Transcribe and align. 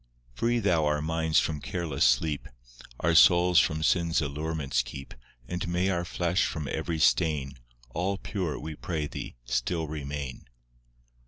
III 0.01 0.33
Free 0.39 0.57
Thou 0.59 0.85
our 0.85 1.01
minds 1.03 1.39
from 1.39 1.61
careless 1.61 2.03
sleep, 2.03 2.47
Our 3.01 3.13
souls 3.13 3.59
from 3.59 3.83
sin's 3.83 4.19
allurements 4.19 4.81
keep; 4.81 5.13
And 5.47 5.67
may 5.67 5.91
our 5.91 6.05
flesh 6.05 6.47
from 6.47 6.67
every 6.67 6.97
stain, 6.97 7.59
All 7.91 8.17
pure, 8.17 8.57
we 8.57 8.73
pray 8.73 9.05
Thee, 9.05 9.35
still 9.45 9.87
remain. 9.87 10.47